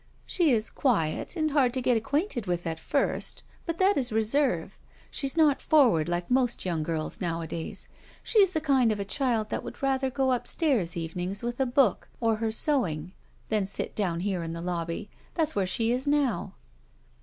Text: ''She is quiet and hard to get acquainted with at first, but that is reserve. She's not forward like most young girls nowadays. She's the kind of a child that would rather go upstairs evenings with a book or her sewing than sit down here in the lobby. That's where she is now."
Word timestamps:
''She 0.27 0.49
is 0.51 0.71
quiet 0.71 1.35
and 1.35 1.51
hard 1.51 1.75
to 1.75 1.79
get 1.81 1.95
acquainted 1.95 2.47
with 2.47 2.65
at 2.65 2.79
first, 2.79 3.43
but 3.67 3.77
that 3.77 3.97
is 3.97 4.11
reserve. 4.11 4.79
She's 5.11 5.37
not 5.37 5.61
forward 5.61 6.09
like 6.09 6.31
most 6.31 6.65
young 6.65 6.81
girls 6.81 7.21
nowadays. 7.21 7.87
She's 8.23 8.49
the 8.49 8.61
kind 8.61 8.91
of 8.91 8.99
a 8.99 9.05
child 9.05 9.51
that 9.51 9.63
would 9.63 9.83
rather 9.83 10.09
go 10.09 10.31
upstairs 10.31 10.97
evenings 10.97 11.43
with 11.43 11.59
a 11.59 11.67
book 11.67 12.09
or 12.19 12.37
her 12.37 12.49
sewing 12.51 13.11
than 13.49 13.67
sit 13.67 13.93
down 13.93 14.21
here 14.21 14.41
in 14.41 14.53
the 14.53 14.59
lobby. 14.61 15.11
That's 15.35 15.55
where 15.55 15.67
she 15.67 15.91
is 15.91 16.07
now." 16.07 16.55